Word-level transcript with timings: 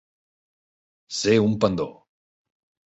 Ser 1.21 1.37
un 1.51 1.55
pendó. 1.67 1.89